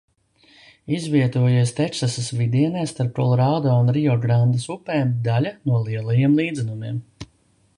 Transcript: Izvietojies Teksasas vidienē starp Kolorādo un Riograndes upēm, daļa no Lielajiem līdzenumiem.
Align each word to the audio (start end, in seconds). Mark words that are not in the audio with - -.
Izvietojies 0.99 1.73
Teksasas 1.79 2.29
vidienē 2.39 2.85
starp 2.91 3.11
Kolorādo 3.19 3.75
un 3.83 3.93
Riograndes 3.99 4.65
upēm, 4.77 5.13
daļa 5.29 5.53
no 5.71 5.83
Lielajiem 5.91 6.35
līdzenumiem. 6.41 6.99